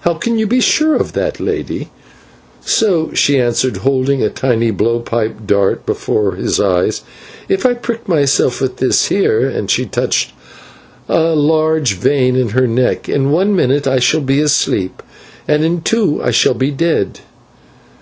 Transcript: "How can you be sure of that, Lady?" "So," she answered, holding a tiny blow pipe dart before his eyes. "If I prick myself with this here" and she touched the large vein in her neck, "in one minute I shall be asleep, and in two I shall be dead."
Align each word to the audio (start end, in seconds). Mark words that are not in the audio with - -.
"How 0.00 0.12
can 0.12 0.38
you 0.38 0.46
be 0.46 0.60
sure 0.60 0.94
of 0.94 1.14
that, 1.14 1.40
Lady?" 1.40 1.88
"So," 2.66 3.14
she 3.14 3.40
answered, 3.40 3.78
holding 3.78 4.22
a 4.22 4.28
tiny 4.28 4.70
blow 4.70 5.00
pipe 5.00 5.46
dart 5.46 5.86
before 5.86 6.32
his 6.34 6.60
eyes. 6.60 7.00
"If 7.48 7.64
I 7.64 7.72
prick 7.72 8.06
myself 8.06 8.60
with 8.60 8.76
this 8.76 9.06
here" 9.06 9.48
and 9.48 9.70
she 9.70 9.86
touched 9.86 10.34
the 11.06 11.34
large 11.34 11.94
vein 11.96 12.36
in 12.36 12.50
her 12.50 12.66
neck, 12.66 13.08
"in 13.08 13.30
one 13.30 13.56
minute 13.56 13.86
I 13.86 14.00
shall 14.00 14.20
be 14.20 14.40
asleep, 14.42 15.02
and 15.48 15.64
in 15.64 15.80
two 15.80 16.20
I 16.22 16.30
shall 16.30 16.52
be 16.52 16.70
dead." 16.70 17.20